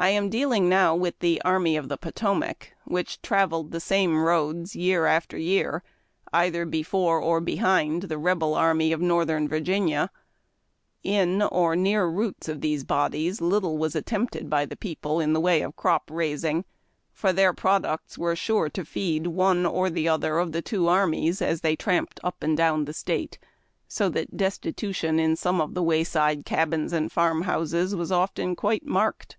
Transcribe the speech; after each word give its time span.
I 0.00 0.10
am 0.10 0.30
dealing 0.30 0.68
now 0.68 0.94
with 0.94 1.18
the 1.18 1.42
Army 1.42 1.72
FORAGING. 1.74 1.88
235 1.88 1.90
of 1.90 1.90
the 1.90 2.12
Potomac, 2.12 2.72
which 2.84 3.20
travelled 3.20 3.72
the 3.72 3.80
same 3.80 4.22
roads 4.22 4.76
year 4.76 5.06
after 5.06 5.36
year, 5.36 5.82
either 6.32 6.64
before 6.64 7.20
or 7.20 7.40
behind 7.40 8.02
the 8.04 8.16
Rebel 8.16 8.54
Army 8.54 8.92
of 8.92 9.00
Northern 9.00 9.48
Virginia. 9.48 10.12
In 11.02 11.42
or 11.42 11.74
near 11.74 12.02
the 12.02 12.10
routes 12.12 12.48
of 12.48 12.60
these 12.60 12.84
bodies 12.84 13.40
little 13.40 13.76
was 13.76 13.96
attempted 13.96 14.48
by 14.48 14.64
the 14.66 14.76
people 14.76 15.18
in 15.18 15.32
the 15.32 15.40
way 15.40 15.62
of 15.62 15.74
crop 15.74 16.12
raising, 16.12 16.64
for 17.12 17.32
their 17.32 17.52
products 17.52 18.16
were 18.16 18.36
sure 18.36 18.68
to 18.68 18.84
feed 18.84 19.26
one 19.26 19.66
or 19.66 19.90
the 19.90 20.08
other 20.08 20.38
of 20.38 20.52
the 20.52 20.62
two 20.62 20.86
armies 20.86 21.42
as 21.42 21.62
the}^ 21.62 21.76
tramped 21.76 22.20
up 22.22 22.40
and 22.44 22.56
down 22.56 22.84
the 22.84 22.94
state, 22.94 23.36
so 23.88 24.08
that 24.10 24.36
destitution 24.36 25.18
in 25.18 25.34
some 25.34 25.60
of 25.60 25.74
the 25.74 25.82
wayside 25.82 26.44
cabins 26.44 26.92
and 26.92 27.10
farm 27.10 27.42
houses 27.42 27.96
was 27.96 28.12
often 28.12 28.54
quite 28.54 28.86
marked. 28.86 29.36